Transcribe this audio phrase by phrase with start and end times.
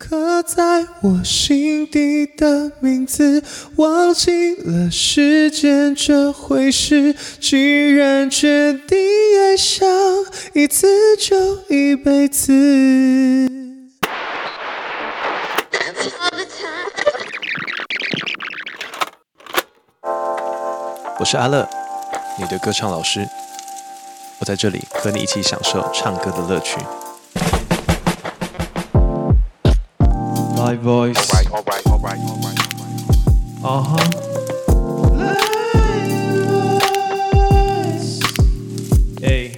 [0.00, 3.44] 刻在我心底的名字，
[3.76, 7.14] 忘记了时间这回事。
[7.38, 8.98] 既然决定
[9.38, 9.86] 爱上
[10.54, 12.50] 一次，就一辈子。
[21.18, 21.68] 我是阿乐，
[22.38, 23.28] 你的歌唱老师。
[24.38, 26.78] 我在这里和你一起享受唱歌的乐趣。
[30.78, 31.16] Voice.
[31.16, 33.66] Alright, alright, alright, alright, alright.
[33.66, 33.96] 啊哈。
[39.22, 39.52] 哎，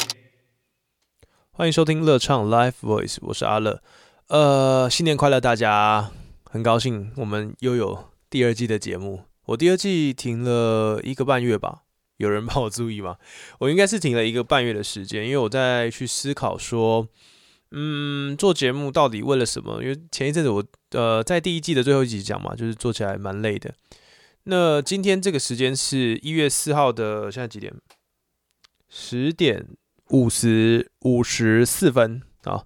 [1.53, 3.83] 欢迎收听乐唱 Live Voice，我是阿乐。
[4.29, 6.11] 呃，新年快乐，大家！
[6.45, 9.23] 很高兴我们又有第二季的节目。
[9.47, 11.83] 我第二季停了一个半月吧，
[12.19, 13.17] 有人帮我注意吗？
[13.61, 17.09] 我应该是停了一个半月的时间，因为我在去思考说，
[17.71, 19.83] 嗯，做节目到底为了什么？
[19.83, 23.75] 因为前一阵子我呃在第一季的最后一集讲嘛，就是做起来蛮累的。
[24.45, 27.75] 那今天这个时间是一月四号的，现在几点？
[28.89, 29.69] 十点
[30.09, 32.65] 五十五十四分啊。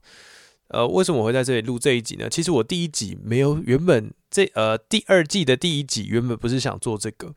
[0.69, 2.29] 呃，为什么我会在这里录这一集呢？
[2.29, 7.35] 其实我第一集没有原本这呃第二季的第一集原本不是想做这个。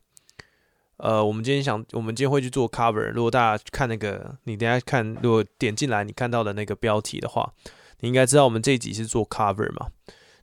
[0.96, 3.10] 呃，我们今天想，我们今天会去做 cover。
[3.12, 7.52] 如果大家看那个，你等下看，如果点进来你看到的那个标题的话，
[8.00, 9.88] 你应该知道我们这一集是做 cover 嘛？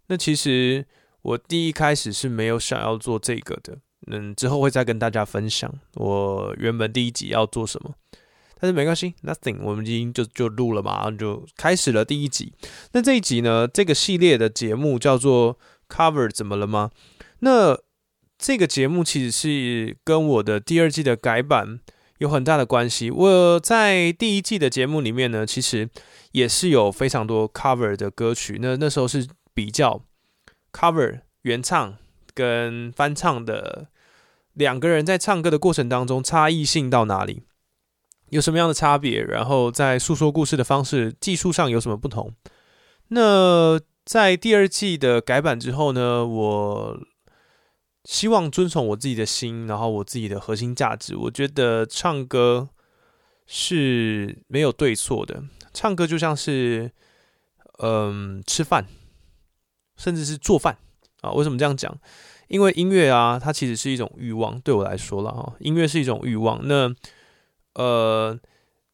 [0.07, 0.85] 那其实
[1.21, 3.77] 我第一开始是没有想要做这个的。
[4.09, 7.93] 嗯，之后会再跟大家分享我原本第一集要做什么，
[8.57, 12.53] 但是没关系，nothing，我们已经就就录了嘛，然后就开始了第一集。
[12.93, 15.57] 那这一集呢，这个系列的节目叫做
[15.89, 16.91] Cover，怎么了吗？
[17.39, 17.77] 那
[18.37, 21.79] 这个节目其实是跟我的第二季的改版
[22.19, 23.11] 有很大的关系。
[23.11, 25.89] 我在第一季的节目里面呢，其实
[26.31, 28.59] 也是有非常多 Cover 的歌曲。
[28.61, 30.03] 那那时候是比较
[30.71, 31.97] Cover 原唱
[32.35, 33.87] 跟翻唱的。
[34.53, 37.41] 两个人在唱歌的过程当中，差异性到哪里？
[38.29, 39.23] 有什么样的差别？
[39.23, 42.35] 然后在诉说故事的方式、技术上有什么不同？
[43.07, 46.23] 那在第二季的改版之后呢？
[46.25, 46.99] 我
[48.03, 51.15] 希望遵从我自己的心，然后我自己的核心价值。
[51.15, 52.69] 我觉得唱歌
[53.47, 56.91] 是没有对错的，唱歌就像是
[57.79, 58.87] 嗯吃饭，
[59.97, 60.77] 甚至是做饭
[61.21, 61.31] 啊。
[61.31, 61.97] 为什么这样讲？
[62.47, 66.65] 因为音乐啊，它其实是一种欲望，对我来说了哈，音乐是一种欲望。
[66.65, 66.95] 那
[67.73, 68.39] 呃，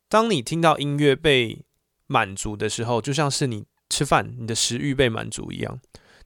[0.10, 1.64] 当你听到音乐被
[2.08, 5.80] 满足的时候，就像是你吃饭，你的食欲被满足一样。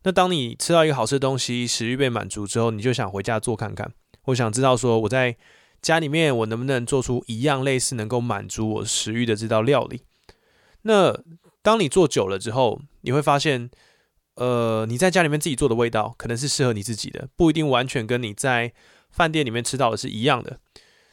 [0.03, 3.91] 那当你吃到一个好吃的东西，食欲被满足之后，你就想回家做看看。
[4.27, 5.35] 我想知道说，我在
[5.81, 10.03] 家里面我能不能做出一样类似能够满足我食欲的这道料理？
[10.83, 11.21] 那
[11.61, 13.69] 当你做久了之后，你会发现。
[14.37, 18.71] 呃，你在家里面自己做的味道，可能是适合你自己的，不一定完全跟你在
[19.09, 20.59] 饭店里面吃到的是一样的。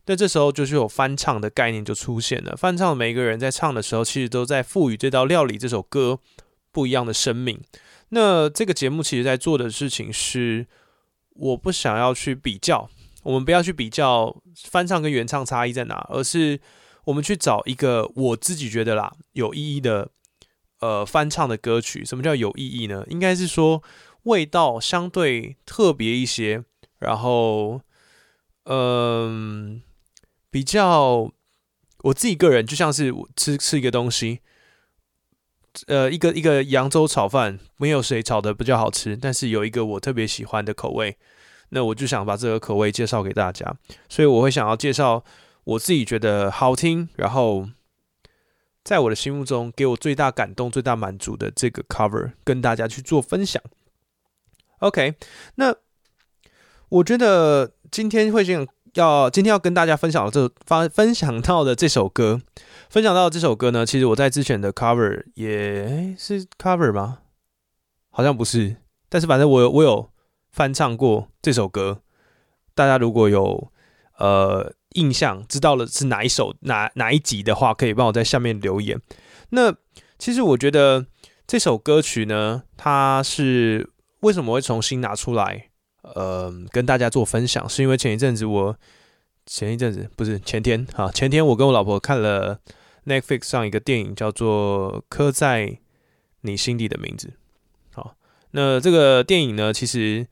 [0.04, 2.54] 那这时候就是有翻唱的概念就出现了。
[2.54, 6.20] 翻唱每一个人在唱的时候，其实都在赋予这道料理、这首歌
[6.70, 7.58] 不一样的生命。
[8.10, 10.66] 那这个节目其实在做的事情是，
[11.30, 12.90] 我不想要去比较，
[13.22, 14.36] 我们不要去比较
[14.68, 16.60] 翻唱跟原唱差异在哪，而是
[17.04, 20.10] 我们去找一个我自己觉得啦有意义的。
[20.84, 23.06] 呃，翻唱的歌曲，什么叫有意义呢？
[23.08, 23.82] 应该是说
[24.24, 26.62] 味道相对特别一些，
[26.98, 27.80] 然后，
[28.64, 29.80] 嗯，
[30.50, 31.32] 比较
[32.02, 34.40] 我自己个人就像是吃吃一个东西，
[35.86, 41.16] 呃，一个一个扬州炒饭，没有谁炒的比较好吃，但是有一个我特别喜欢的口味，
[41.70, 43.74] 那我就想把这个口味介绍给大家，
[44.10, 45.24] 所以我会想要介绍
[45.64, 47.70] 我自己觉得好听，然后。
[48.84, 53.62] 在我的心目中，给我最大感动、最大满足的这个 cover，跟大家去做分享。
[54.80, 55.14] OK，
[55.54, 55.74] 那
[56.90, 62.42] 我觉得今天会想要今天要跟大家分享的这发分享到的这首歌，
[62.90, 67.20] 分享到这首歌呢，其实我在之前的 cover 也是 cover 吗？
[68.10, 68.76] 好像不是，
[69.08, 70.10] 但是反正我有我有
[70.52, 72.02] 翻唱过这首歌。
[72.74, 73.72] 大家如果有
[74.18, 74.74] 呃。
[74.94, 79.00] 印象知道了是哪一首哪哪一集的话，可以帮我在下面留言。
[79.50, 79.74] 那
[80.18, 81.06] 其实我觉得
[81.46, 85.70] 这首歌曲呢，它是为什么会重新拿出来，
[86.02, 88.76] 呃，跟大家做分享，是因为前一阵子我
[89.46, 92.60] 前一阵子不是前天啊，前天我跟我老婆看了
[93.04, 95.78] Netflix 上一个电影，叫做《刻在
[96.40, 97.28] 你心底的名字》。
[97.92, 98.16] 好，
[98.52, 100.26] 那这个电影呢，其实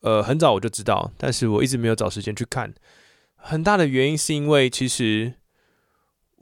[0.00, 2.72] 呃很早我就知道，但是我一直没有找时间去看。
[3.40, 5.32] 很大的原因是因为其实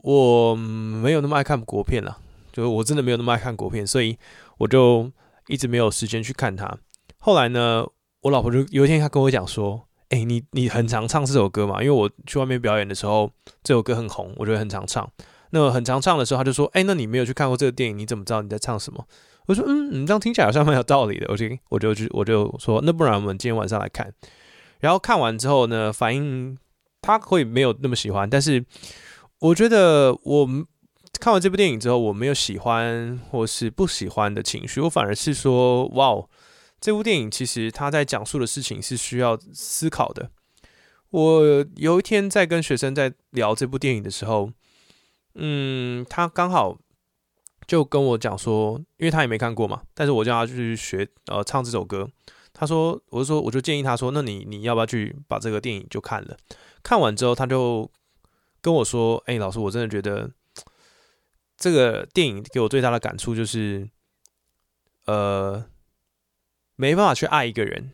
[0.01, 2.17] 我没有那么爱看国片了，
[2.51, 4.17] 就是我真的没有那么爱看国片，所以
[4.57, 5.09] 我就
[5.47, 6.77] 一直没有时间去看它。
[7.19, 7.85] 后来呢，
[8.21, 11.81] 我老婆就有一天她跟我讲说：“哎、你你很常唱这首歌嘛？
[11.81, 13.31] 因为我去外面表演的时候，
[13.63, 15.09] 这首歌很红，我觉得很常唱。
[15.51, 19.05] 那很常唱的时候，她就说：‘哎、那你没有去看过这个电影，你怎么知道你在唱什么？’
[19.47, 24.13] 我说：‘嗯，你这样听起来好像蛮有道理的。’我就我就我就说：‘那不然我们今天晚上来看。’
[24.79, 26.57] 然后看完之后呢，反应
[27.01, 28.65] 他会没有那么喜欢，但是
[29.39, 30.47] 我觉得我
[31.19, 36.27] 看完这部电影之后，我没有喜欢或是不喜欢的情绪，我反而是说，哇，
[36.79, 40.29] 这部电影其实他在讲述的事情是需要思考的。
[41.09, 44.51] 我有一天在跟学生在聊这部电影的时候，
[45.35, 46.77] 嗯，他刚好
[47.65, 52.09] 就跟我讲说，因为他也没看过嘛，但是我叫他去学呃唱这首歌。
[52.59, 56.35] 他说，我就说，我就建议他说，那你你要不要去把这个电影就看了？
[56.81, 57.87] 看完之后，他就
[58.61, 60.31] 跟我说，哎、老师，我真的觉得
[61.55, 63.87] 这个电影给我最大的感触就是，
[65.05, 65.65] 呃，
[66.75, 67.91] 没办法去爱一个人，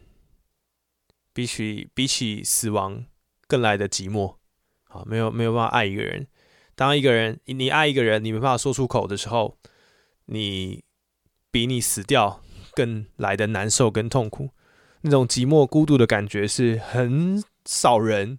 [1.34, 3.06] 比起比起死亡
[3.48, 4.38] 更来的寂寞。
[4.86, 6.26] 啊，没有没有办法爱一个人。
[6.76, 9.58] 当一个人你爱一个人，你没办法说出口的时候，
[10.28, 10.84] 你
[11.52, 12.42] 比你死掉
[12.76, 14.50] 更来的难受跟痛苦。
[15.02, 18.38] 那种寂寞孤独的感觉是很少人，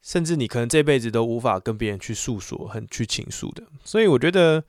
[0.00, 3.64] 甚至你可能这辈子都无法跟别人去诉说、很去倾诉的。
[3.84, 4.64] 所以我觉得，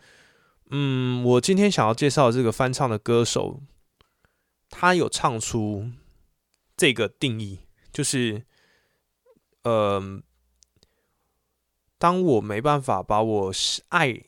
[0.72, 3.62] 嗯，我今天想要介绍这个翻唱的歌手，
[4.70, 5.92] 他有唱出
[6.76, 7.60] 这个定义，
[7.92, 8.44] 就是，
[9.62, 10.22] 呃，
[12.00, 13.52] 当我没办法把我
[13.90, 14.24] 爱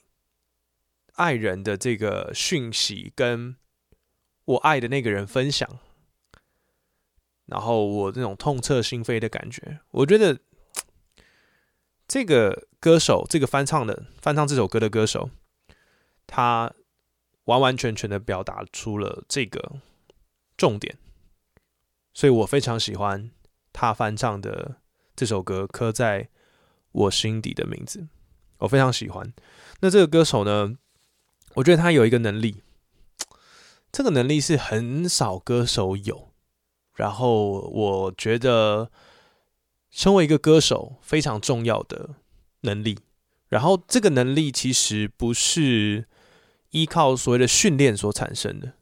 [1.13, 3.55] 爱人的这个讯息跟
[4.45, 5.67] 我爱的那个人分享，
[7.45, 10.39] 然后我那种痛彻心扉的感觉，我觉得
[12.07, 15.31] 这个歌手，这个翻唱的翻唱这首歌的歌手，
[16.27, 16.73] 他
[17.45, 19.81] 完完全全的表达出了这个
[20.55, 20.97] 重点，
[22.13, 23.31] 所以我非常喜欢
[23.73, 24.77] 他翻唱的
[25.15, 26.29] 这首歌《刻在
[26.91, 27.99] 我心底的名字》，
[28.59, 29.33] 我非常喜欢。
[29.81, 30.77] 那这个歌手呢，
[31.55, 32.63] 我觉得他有一个能力，
[33.95, 36.33] 这个能力是很少歌手有。
[36.95, 38.91] 然后我觉得，
[39.89, 42.15] 身为一个歌手非常重要的
[42.61, 42.99] 能力。
[43.47, 46.09] 然后这个能力其实不是
[46.71, 48.73] 依靠所谓的训练所产生的，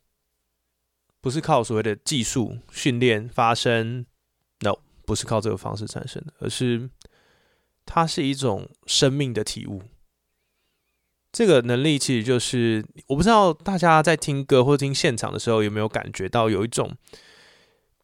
[1.22, 4.08] 不是靠所谓的技术训练发生
[4.62, 6.90] ，no，不是靠这个方式产生的，而是
[7.86, 9.84] 它是一种生命的体悟。
[11.34, 16.96] 这个能力其实就是，我不知道大家在听歌或者听现场的时候有没有感觉到有一种。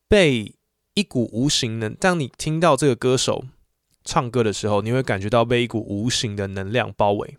[0.08, 0.56] 被
[0.96, 3.46] 一股无形的，当你听到这个歌手
[4.04, 7.38] 唱歌的时候，你会感觉到被一股无形的能量包围，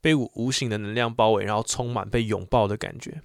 [0.00, 3.20] 被一股无形的能量包围，然后充满被拥抱的感觉。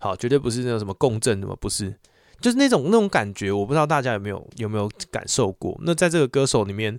[0.00, 1.96] 好，绝对不是那种什么共振，什么不是，
[2.40, 3.52] 就是那种那种感觉。
[3.52, 5.80] 我不知道大家有没有有没有感受过？
[5.84, 6.98] 那在这个歌手里面，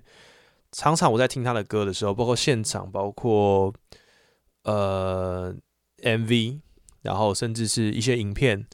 [0.72, 3.72] 常常我在听他的歌的时候，包括现场，包括
[4.64, 5.54] 呃
[6.02, 6.60] MV，
[7.02, 8.66] 然后甚至是一些影片。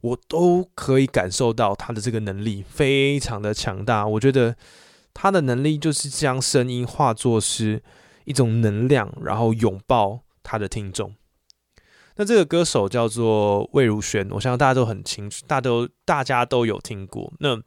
[0.00, 4.06] 我都可以感受到他的这个能力非常的强大。
[4.06, 4.54] 我觉得
[5.12, 7.82] 他的能力就是将声音化作是
[8.24, 11.16] 一种能量，然后拥抱他的听众。
[12.14, 17.32] 那这个歌手叫做魏如萱，我相信大家都很清楚，大家都大家都有听过。
[17.40, 17.60] 那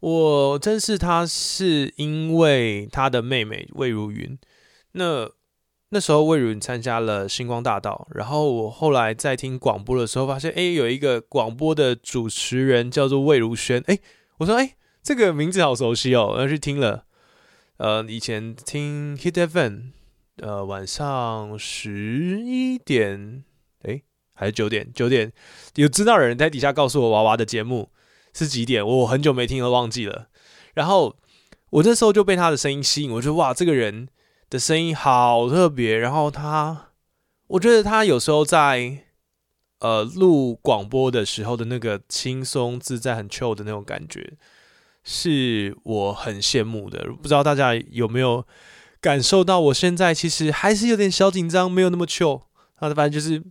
[0.00, 4.38] 我认识他是因为他的妹妹魏如云。
[4.92, 5.30] 那
[5.90, 13.98] 那时候魏如云参加了星光大道，然后我后来在听广播的时候，发现哎，有一个广播的主持人叫做魏如萱，哎，
[14.38, 17.04] 我说哎，这个名字好熟悉哦，然后去听了，
[17.76, 19.78] 呃，以前听 Hit FM，
[20.38, 23.44] 呃，晚上十一点，
[23.82, 24.02] 哎，
[24.34, 25.32] 还是九点，九点。
[25.76, 27.90] 有知道的人在底下告诉我娃娃的节目
[28.36, 30.28] 是几点，我很久没听了，忘记了，
[30.74, 31.16] 然后
[31.70, 34.08] 我那时候就被他的声音吸引，我觉得哇，这个人。
[34.48, 36.90] 的声音好特别，然后他，
[37.48, 38.98] 我觉得他有时候在
[39.80, 44.34] 呃录广播的时候的那个轻松自在、很 chill 的那种感觉，
[45.02, 47.08] 是我很羡慕的。
[47.20, 48.46] 不知道大家有没有
[49.00, 49.58] 感受到？
[49.58, 52.42] 我现在其实还是有点小紧张，没有那么 chill。
[52.76, 53.42] 啊，反正就是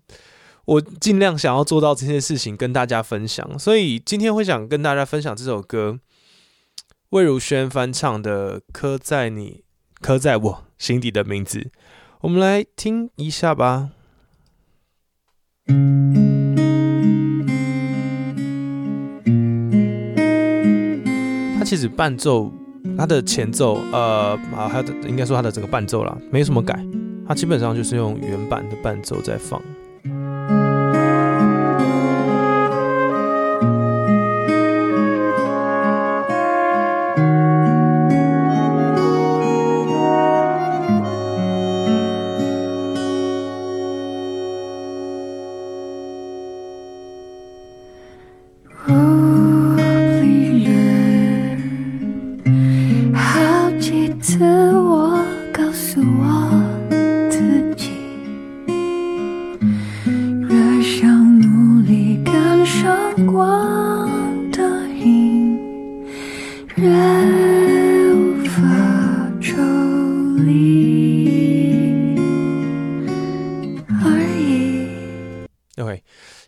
[0.65, 3.57] 我尽量想要做到这件事情，跟大家分享。
[3.57, 5.99] 所以今天会想跟大家分享这首歌，
[7.09, 9.49] 魏如萱翻唱的《刻在你》。
[10.01, 11.71] 刻在我心底的名字，
[12.19, 13.89] 我们来听一下吧。
[21.57, 22.51] 它其实伴奏，
[22.95, 26.77] 它的前奏，呃，啊，它的应该说它的整个伴奏啦，没什么改，
[27.25, 29.59] 它基本上就是用原版的伴奏在放。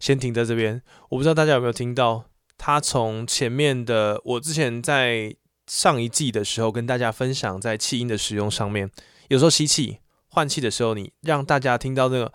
[0.08, 0.82] 先停在这边。
[1.10, 2.24] 我不知道大家有没有听到，
[2.58, 5.36] 他从前面的我之前在
[5.68, 8.90] 上一季的时候跟大家分享，在气音的使用上面，
[9.28, 9.98] 有时候吸气、
[10.30, 12.32] 换气的时候，你让大家听到那个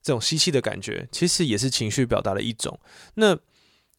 [0.00, 2.78] 这种吸气的感觉，其实也是情绪表达的一种。
[3.14, 3.36] 那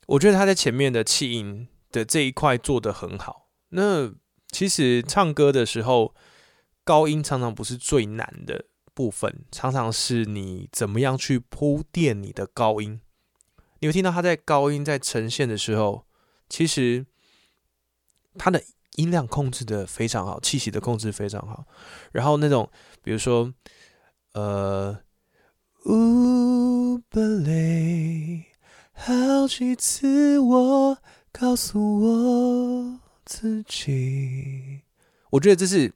[0.06, 3.50] 我觉得他在前面的气音的这一块做得很好。
[3.72, 4.14] 那
[4.50, 6.16] 其实唱歌的时候，
[6.86, 8.64] 高音常常不是最难的
[8.98, 13.00] 部分，常常是你怎么样去铺垫你的高音。
[13.80, 16.08] 你会听到他在高音在呈现的时候，
[16.50, 17.06] 其实
[18.40, 18.64] 他的
[18.96, 21.68] 音量控制的非常好，气息的控制非常好。
[22.12, 22.68] 然后那种
[23.04, 23.54] 比如说，
[24.34, 24.98] 呃，
[28.94, 30.98] 好几次我
[31.32, 34.82] 告诉我自己，
[35.30, 35.94] 我觉得这是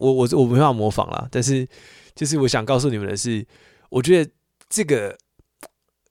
[0.00, 1.68] 我我我没办法模仿啦，但是
[2.14, 3.46] 就是我想告诉你们的是，
[3.90, 4.30] 我觉得
[4.68, 5.16] 这个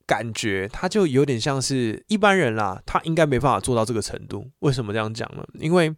[0.05, 4.50] 感觉，它就有点像是一般人啦，他应该没办法做到这个程度。
[4.60, 5.43] 为什么这样讲呢？
[5.53, 5.96] 因为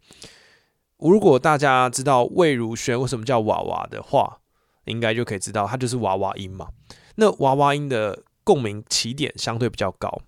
[0.98, 4.40] 如果大家知道魏如萱为什么叫娃娃的话，
[4.86, 6.70] 应该就可以知道，它就是娃娃音嘛。
[7.16, 10.22] 那娃娃音的共鸣起点相对比较高，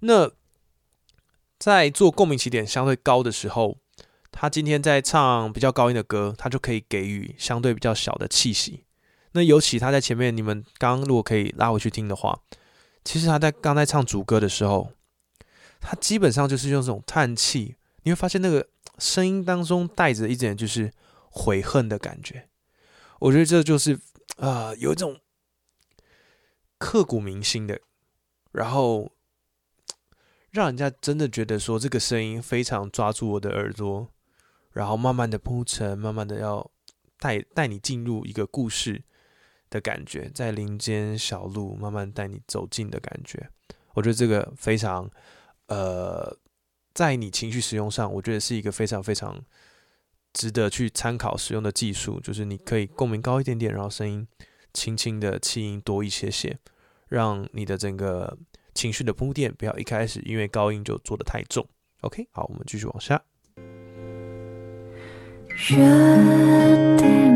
[0.00, 0.30] 那
[1.58, 3.78] 在做共鸣起点相对高的时候，
[4.38, 8.84] 他今天在唱比较高音的歌，他就可以给予相对比较小的气息。
[9.32, 12.38] 那尤其他在前面，你们刚刚如果可以拉回去听的话，
[13.02, 14.92] 其实他在刚在唱主歌的时候，
[15.80, 20.92] 他基本上就是用这种叹气，你会发现那个声音当中带着一点就是
[21.30, 22.48] 悔恨的感觉。
[23.20, 23.94] 我觉得这就是
[24.36, 25.18] 啊、呃有一种
[26.76, 27.80] 刻骨铭心的，
[28.52, 29.10] 然后
[30.50, 34.08] 让人家真的觉得说这个声音非常抓住我的耳朵，
[34.76, 36.70] 然后慢慢的铺陈，慢慢的要
[37.18, 39.02] 带带你进入一个故事
[39.70, 43.48] 的感觉，在林间小路慢慢带你走进的感觉。
[43.94, 45.10] 我觉得这个非常
[45.68, 46.36] 呃，
[46.92, 49.42] 在你情绪使用上，我觉得是一个非常非常
[50.34, 54.28] 值得去参考使用的技术，就是你可以共鸣高一点点，然后声音
[54.74, 56.58] 轻轻的气音多一些些，
[57.08, 58.36] 让你的整个
[58.74, 61.66] 情绪的铺垫不要一开始因为高音就做的太重。
[62.02, 63.24] OK，好，我们继续往下。
[65.56, 65.76] 约
[66.98, 67.35] 定。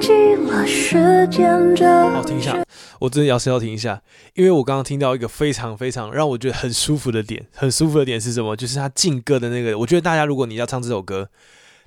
[0.00, 2.64] 记了时间这好，停一下，
[3.00, 4.02] 我真的要是要停一下，
[4.34, 8.56] 因为我刚刚听到一个非常非常让我觉得很舒服的点，很舒服的点是什么？
[8.56, 11.30] 就是他进歌的那个，我觉得大家如果你要唱这首歌，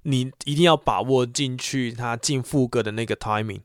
[0.03, 3.61] 你一定要把握进去他进副歌的那个 timing。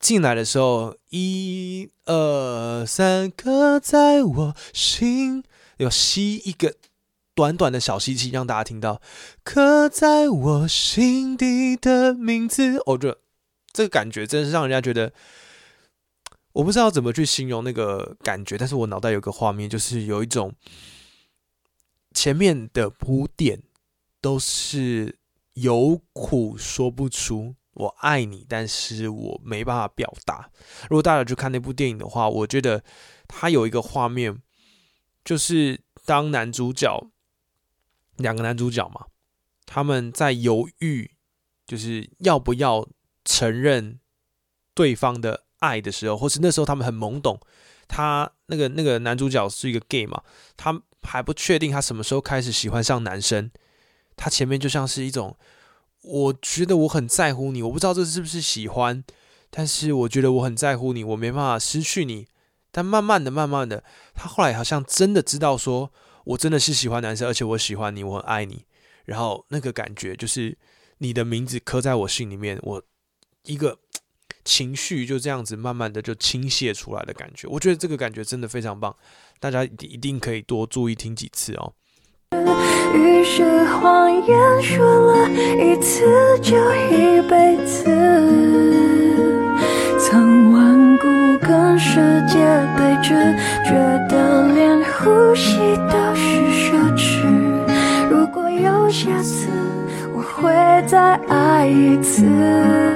[0.00, 5.42] 进来的时候，一二三，刻在我心，
[5.78, 6.74] 要吸一个
[7.34, 9.00] 短短的小吸气，让大家听到
[9.42, 12.82] 刻在我心底的名字。
[12.86, 13.18] 我觉得
[13.74, 15.12] 这个感觉真是让人家觉得，
[16.52, 20.54] 我不知道怎么去形容那个感觉，但是我脑袋有个画面，就是有一种
[22.12, 23.62] 前面的铺垫
[24.22, 25.18] 都是
[25.52, 27.56] 有苦说不出。
[27.74, 30.48] 我爱你，但是我没办法表达。
[30.88, 32.84] 如果大家去看那部电影的话，我觉得
[33.26, 34.40] 它有一个画面，
[35.24, 37.10] 就是当男主角
[38.16, 39.06] 两个男主角嘛，
[39.66, 41.16] 他们在犹豫，
[41.66, 42.88] 就是要不要
[43.24, 44.00] 承认
[44.74, 47.40] 对方的爱的时候，或是那时候他们很懵懂，
[47.88, 50.22] 他那个那个男主角是一个 gay 嘛，
[50.56, 53.50] 他还不确定他什么时候开始喜欢上男生，
[54.16, 55.36] 他前面就像是一种。
[56.06, 59.02] 我觉得我很在乎你，我不知道这是不是喜欢，
[59.48, 62.26] 但是我觉得我很在乎你，我没办法失去你。
[62.70, 65.90] 但慢慢的、慢慢的，他后来好像真的知道说，
[66.24, 68.66] 我真的是喜欢男生，而且我喜欢你，我很爱你。
[69.06, 70.58] 然后那个感觉就是
[70.98, 72.82] 你的名字刻在我心里面，我
[73.44, 73.78] 一个
[74.44, 77.46] 情绪就这样子慢慢的就倾泻出来的感觉。
[77.48, 78.94] 我觉得这个感觉真的非常棒，
[79.40, 81.72] 大家一定可以多注意听几次哦。
[82.94, 86.04] 于是谎言说了一次
[86.40, 86.56] 就
[86.90, 87.84] 一辈子，
[89.98, 91.06] 曾顽固
[91.40, 91.96] 跟世
[92.28, 92.34] 界
[92.76, 93.08] 对峙，
[93.64, 93.72] 觉
[94.08, 95.58] 得连呼吸
[95.90, 96.22] 都是
[96.52, 97.24] 奢侈。
[98.10, 99.48] 如果有下次，
[100.44, 100.52] 会
[100.86, 102.22] 再爱一次。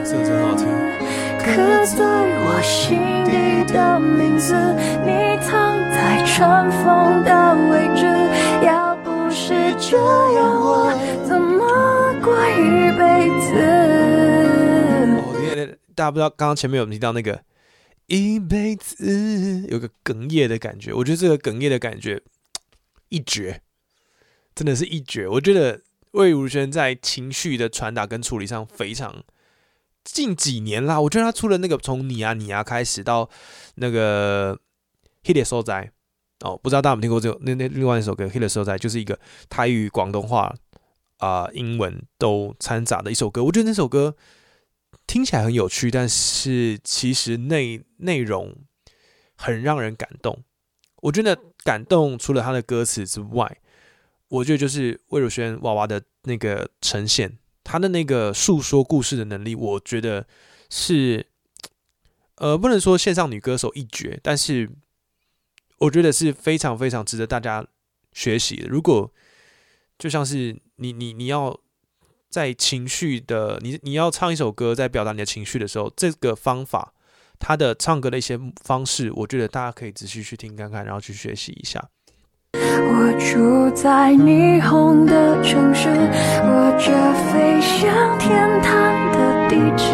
[0.05, 0.67] 这真好听。
[1.39, 2.05] 刻在
[2.45, 4.55] 我心底的名字，
[5.03, 8.05] 你藏在尘封的位置。
[8.63, 9.97] 要不是这
[10.35, 10.93] 样，我
[11.27, 13.57] 怎么过一辈子？
[15.17, 17.41] 哦，因为大家不知道，刚刚前面有提到那个
[18.09, 20.93] 一辈子，有个哽咽的感觉。
[20.93, 22.21] 我觉得这个哽咽的感觉
[23.09, 23.63] 一绝，
[24.55, 25.27] 真的是一绝。
[25.27, 25.81] 我觉得
[26.13, 29.25] 魏如萱在情绪的传达跟处理上非常。
[30.05, 33.29] 近几年啦，我觉得他出了那个从你啊你啊开始到
[33.75, 34.57] 那个
[35.23, 35.93] 《Hit It So 在》
[36.49, 39.19] 哦，不知道大家有没有听过这那那另外一首歌《Hit It So 在》，就是一个
[39.51, 40.55] 台语、广东话
[41.19, 43.45] 啊、英文都掺杂的一首歌。
[43.45, 44.17] 我觉得那首歌
[45.07, 48.57] 听起来很有趣，但是其实内内容
[49.37, 50.43] 很让人感动。
[51.03, 53.59] 我觉得感动除了他的歌词之外，
[54.29, 57.39] 我觉得就是魏如萱娃娃的那个呈现。
[57.65, 60.27] 他的那个诉说故事的能力，我觉得
[60.71, 61.27] 是，
[62.37, 64.71] 呃，不能说线上女歌手一绝，但是
[65.77, 67.67] 我觉得是非常非常值得大家
[68.15, 68.67] 学习的。
[68.69, 69.13] 如果
[69.99, 71.61] 就像是你你你要
[72.31, 76.95] 在情绪的你你要唱一首歌，在表达你的情绪的时候，这个方法，
[77.39, 81.91] 他的唱歌的一些方式，我觉得大家可以仔细去听看看，然后去学习一下。
[82.55, 85.91] 我住在霓虹的城市，
[86.43, 86.91] 我这
[87.29, 88.73] 飞向天堂
[89.13, 89.93] 的地址。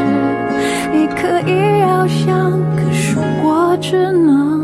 [0.92, 4.63] 你可以翱翔，可是我只能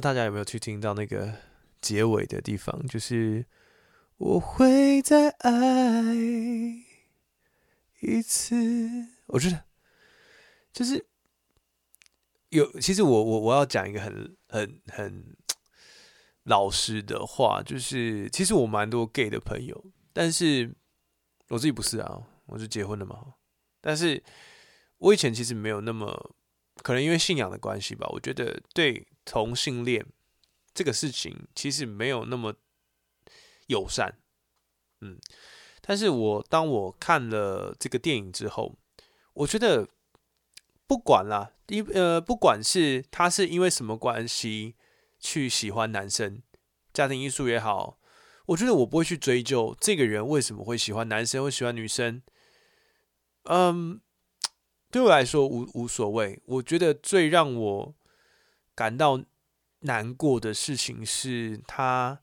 [0.00, 1.34] 大家有没有去听到那个
[1.80, 3.44] 结尾的地方，就是
[4.16, 6.14] 我会再爱
[8.00, 8.54] 一次。
[9.26, 9.64] 我觉得
[10.72, 11.06] 就是
[12.48, 15.36] 有，其实我我我要讲一个很很很
[16.44, 20.74] 老实的话，就是其实我蛮多 gay 的朋友，但是
[21.48, 23.34] 我自己不是啊，我是结婚了嘛。
[23.80, 24.22] 但是
[24.98, 26.34] 我以前其实没有那么，
[26.82, 30.06] 可能因为信仰的关系吧，我觉得对同性恋
[30.72, 32.54] 这个事情其实没有那么
[33.66, 34.18] 友善。
[35.00, 35.18] 嗯，
[35.80, 38.76] 但是我当我看了这个电影之后，
[39.34, 39.88] 我觉得
[40.86, 44.74] 不管啦，因呃，不管是他是因为什么关系
[45.18, 46.42] 去喜欢男生，
[46.92, 47.98] 家庭因素也好，
[48.46, 52.22] 我觉得我不会去追究这个人为什么会喜欢男生，会喜欢女生。
[53.44, 54.00] 嗯，
[54.90, 56.42] 对我来说无无所谓。
[56.44, 57.94] 我觉得最让我
[58.80, 59.22] 感到
[59.80, 62.22] 难过的事情是他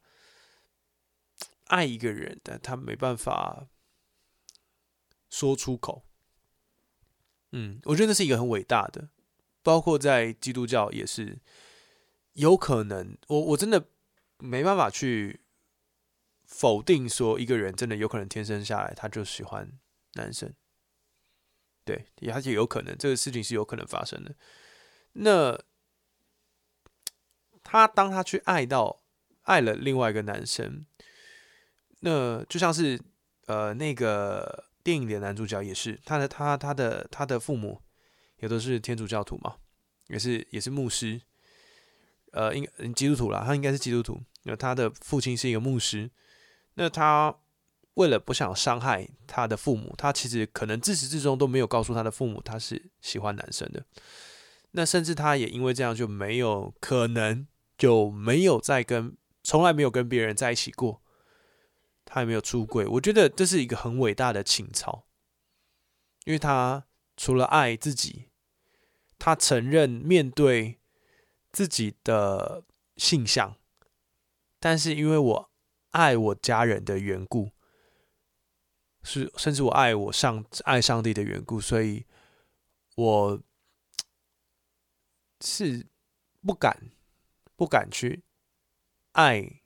[1.66, 3.68] 爱一个人，但他没办法
[5.30, 6.04] 说出口。
[7.52, 9.10] 嗯，我觉得那是一个很伟大的，
[9.62, 11.38] 包括在基督教也是
[12.34, 13.16] 有可能。
[13.28, 13.90] 我我真的
[14.40, 15.42] 没办法去
[16.44, 19.72] 否定说一个人真的有可能天生下来他就喜欢
[20.14, 20.52] 男生。
[21.86, 24.36] 对，也而且有可能这个事情是有可能发生的。
[25.20, 25.67] 那
[27.70, 29.02] 他当他去爱到
[29.44, 30.86] 爱了另外一个男生，
[32.00, 32.98] 那就像是
[33.48, 37.82] 呃那个电影里的男主角也是，他的他他的他的父母
[38.40, 39.58] 也都是天主教徒嘛，
[40.08, 41.20] 也是也是牧师，
[42.32, 44.24] 呃，应基督徒啦，他应该是基督徒。
[44.44, 46.10] 那他的父亲是一个牧师，
[46.76, 47.36] 那他。
[47.98, 53.84] 为了不想伤害他的父母，他其实可能自始至终都没有告诉他的父母他是喜欢男生的。
[54.74, 61.02] 那甚至他也因为这样就没有可能就没有再跟从来没有跟别人在一起过，
[62.04, 62.86] 他也没有出轨。
[62.88, 65.06] 我觉得这是一个很伟大的情操，
[66.26, 66.86] 因为他
[67.16, 68.30] 除了爱自己，
[69.20, 70.80] 他承认面对
[71.52, 72.64] 自己的
[72.96, 73.56] 性向，
[74.60, 75.50] 但是因为我
[75.92, 77.52] 爱我家人的缘故。
[79.04, 82.06] 是，甚至我爱我上爱上帝的缘故，所以
[82.96, 83.42] 我
[85.40, 85.88] 是
[86.46, 86.92] 不敢
[87.58, 88.24] 不敢去
[89.12, 89.62] 爱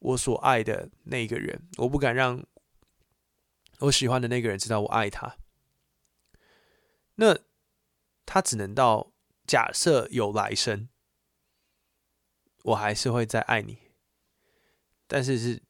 [0.00, 2.44] 我所爱的那个人，我不敢让
[3.78, 5.36] 我喜欢的那个人知道我爱他。
[7.14, 7.38] 那
[8.26, 9.12] 他只能到
[9.46, 10.88] 假设有来生，
[12.64, 13.78] 我还是会再爱你，
[15.06, 15.62] 但是是。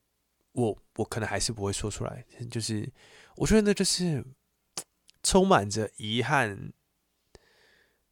[0.53, 2.91] 我我可能还是不会说出来，就是
[3.35, 4.25] 我觉得那就是
[5.21, 6.73] 充满着遗憾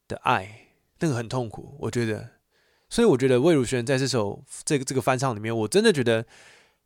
[0.08, 0.68] 的爱，
[1.00, 1.76] 那个很痛苦。
[1.80, 2.37] 我觉得，
[2.90, 6.26] 所以我觉得魏如萱在这首这个这个翻唱里面，我真的觉得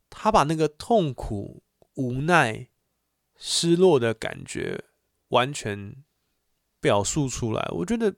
[0.09, 1.63] 他把那个痛苦、
[1.95, 2.67] 无奈、
[3.37, 4.85] 失落的感觉
[5.29, 5.95] 完全
[6.79, 7.67] 表述出来。
[7.71, 8.15] 我觉得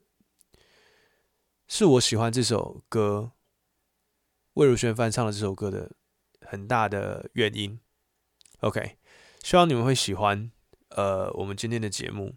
[1.68, 3.32] 是我喜欢这首歌，
[4.54, 5.92] 魏如萱翻唱的这首歌的。
[6.46, 7.80] 很大的原因
[8.60, 8.98] ，OK，
[9.42, 10.52] 希望你们会喜欢
[10.90, 12.34] 呃我们今天的节目。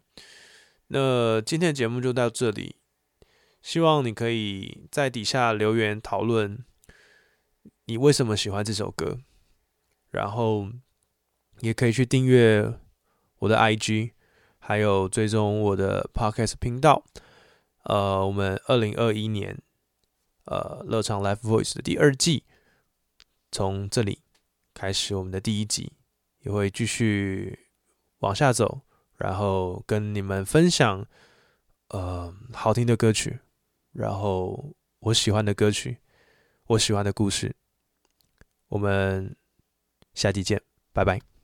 [0.88, 2.77] 那今天的节目就到这里，
[3.62, 6.63] 希望你可以在底下留言讨论
[7.86, 9.20] 你为什么喜欢这首歌，
[10.10, 10.70] 然后
[11.60, 12.74] 也可以去订阅
[13.39, 14.12] 我的 IG，
[14.60, 17.04] 还有追踪我的 Podcast 频道。
[17.84, 19.62] 呃，我们二零二一年
[20.46, 22.43] 呃乐唱 Live Voice 的第二季。
[23.50, 24.22] 从这里
[24.74, 25.93] 开始，我们的第一集
[26.39, 27.67] 也会继续
[28.20, 28.82] 往下走，
[29.15, 31.08] 然后跟你们分享
[31.88, 33.39] 呃好听的歌曲，
[33.91, 35.97] 然后我喜欢的歌曲，
[36.67, 37.56] 我喜欢的故事。
[38.67, 39.36] 我们
[40.13, 40.62] 下期见，
[40.93, 41.37] 拜拜。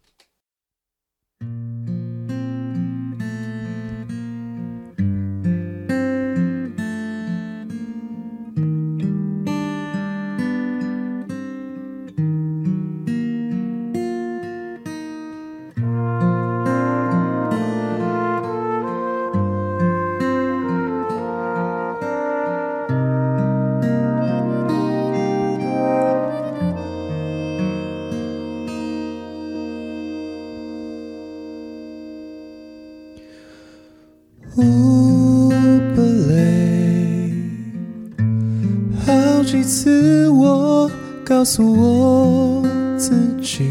[41.44, 42.64] 告诉我
[42.98, 43.66] 自己，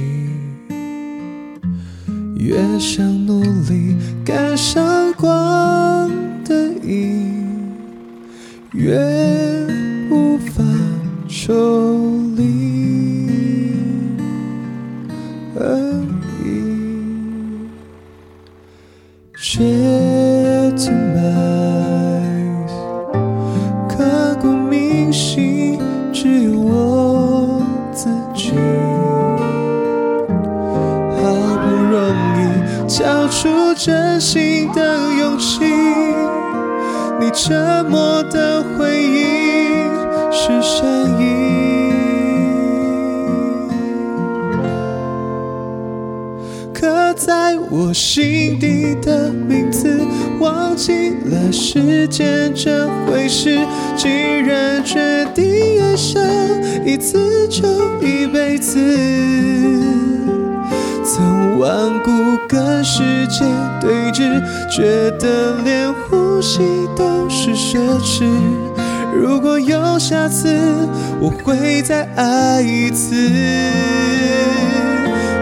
[2.36, 6.10] 越想努力赶上光
[6.44, 6.54] 的
[6.84, 7.72] 影，
[8.72, 8.94] 越
[10.10, 10.62] 无法
[11.26, 11.91] 抽
[54.84, 56.20] 决定爱上
[56.84, 57.62] 一次就
[58.00, 58.78] 一辈子，
[61.04, 62.10] 曾顽固
[62.48, 63.44] 跟世界
[63.80, 66.60] 对峙，觉得连呼吸
[66.96, 68.24] 都是奢侈。
[69.14, 70.58] 如果有下次，
[71.20, 73.14] 我会再爱一次。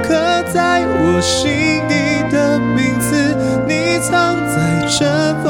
[0.03, 0.15] 刻
[0.53, 1.51] 在我心
[1.89, 1.95] 底
[2.31, 3.35] 的名字，
[3.67, 5.09] 你藏在尘
[5.43, 5.50] 封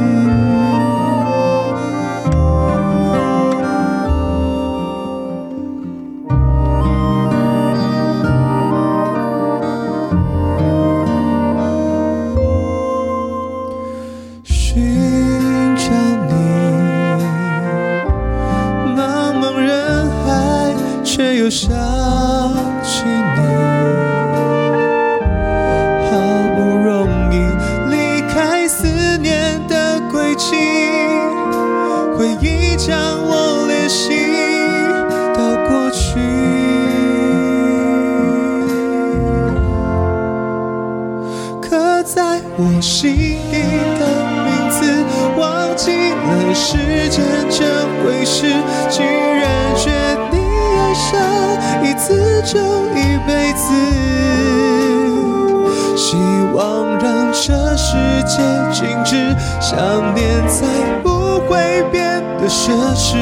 [62.51, 63.15] 奢侈。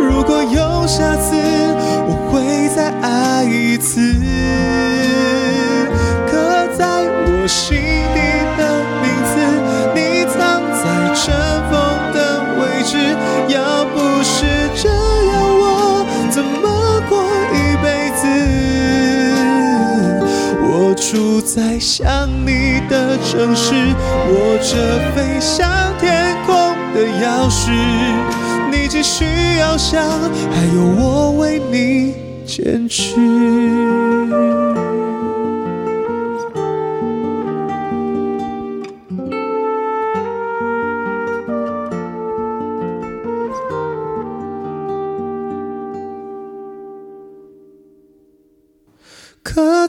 [0.00, 1.36] 如果有下次，
[2.08, 4.00] 我会再爱一次。
[6.26, 6.32] 刻
[6.76, 7.76] 在我心
[8.14, 8.18] 底
[8.56, 8.60] 的
[9.02, 9.32] 名字，
[9.94, 10.38] 你藏
[10.72, 10.82] 在
[11.14, 11.20] 尘
[11.68, 11.72] 封
[12.14, 12.18] 的
[12.58, 12.96] 位置。
[13.48, 15.62] 要不是这样，我
[16.30, 16.64] 怎么
[17.10, 17.12] 过
[17.52, 18.22] 一辈子？
[20.62, 23.74] 我住在想你的城市，
[24.30, 24.72] 握着
[25.14, 25.68] 飞向
[27.00, 27.70] 的钥匙。
[28.70, 30.04] 你继续翱翔，
[30.52, 33.14] 还有我为你坚持。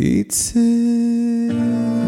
[0.00, 2.07] 一次。